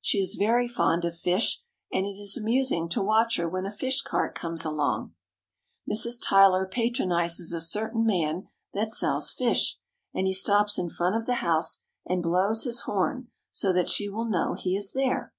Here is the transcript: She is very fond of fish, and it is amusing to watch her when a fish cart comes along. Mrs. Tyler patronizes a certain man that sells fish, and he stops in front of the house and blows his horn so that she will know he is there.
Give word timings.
She 0.00 0.20
is 0.20 0.36
very 0.36 0.68
fond 0.68 1.04
of 1.04 1.18
fish, 1.18 1.60
and 1.90 2.06
it 2.06 2.10
is 2.10 2.36
amusing 2.36 2.88
to 2.90 3.02
watch 3.02 3.36
her 3.36 3.48
when 3.48 3.66
a 3.66 3.72
fish 3.72 4.00
cart 4.00 4.32
comes 4.32 4.64
along. 4.64 5.14
Mrs. 5.92 6.20
Tyler 6.24 6.68
patronizes 6.70 7.52
a 7.52 7.60
certain 7.60 8.06
man 8.06 8.46
that 8.74 8.92
sells 8.92 9.32
fish, 9.32 9.78
and 10.14 10.28
he 10.28 10.34
stops 10.34 10.78
in 10.78 10.88
front 10.88 11.16
of 11.16 11.26
the 11.26 11.34
house 11.42 11.80
and 12.06 12.22
blows 12.22 12.62
his 12.62 12.82
horn 12.82 13.32
so 13.50 13.72
that 13.72 13.90
she 13.90 14.08
will 14.08 14.30
know 14.30 14.54
he 14.54 14.76
is 14.76 14.92
there. 14.92 15.34